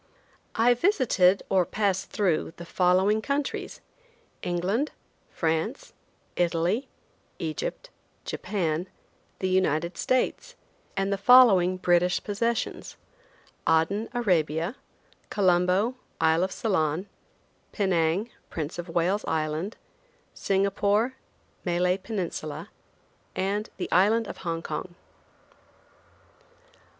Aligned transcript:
I 0.55 0.73
visited 0.73 1.43
or 1.47 1.63
passed 1.63 2.09
through 2.09 2.53
the 2.57 2.65
following 2.65 3.21
countries: 3.21 3.81
England, 4.41 4.89
France, 5.29 5.93
Italy, 6.35 6.87
Egypt, 7.37 7.91
Japan, 8.25 8.87
the 9.37 9.47
United 9.47 9.99
States, 9.99 10.55
and 10.97 11.13
the 11.13 11.19
following 11.19 11.77
British 11.77 12.23
possessions: 12.23 12.97
Aden, 13.69 14.09
Arabia; 14.11 14.75
Colombo, 15.29 15.93
Isle 16.19 16.45
of 16.45 16.51
Ceylon; 16.51 17.07
Penang, 17.71 18.31
Prince 18.49 18.79
of 18.79 18.89
Wales 18.89 19.23
Island; 19.27 19.77
Singapore, 20.33 21.13
Malay 21.63 21.99
Peninsula; 21.99 22.71
and 23.35 23.69
the 23.77 23.91
Island 23.91 24.25
of 24.27 24.37
Hong 24.37 24.63
Kong. 24.63 24.95